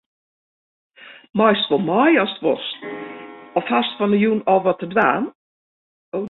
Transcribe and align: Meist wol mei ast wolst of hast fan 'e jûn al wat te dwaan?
Meist 1.37 1.65
wol 1.69 1.83
mei 1.89 2.11
ast 2.23 2.39
wolst 2.43 2.75
of 3.57 3.65
hast 3.73 3.91
fan 3.97 4.13
'e 4.13 4.19
jûn 4.23 4.41
al 4.51 4.61
wat 4.63 4.77
te 4.79 4.87
dwaan? 4.93 5.23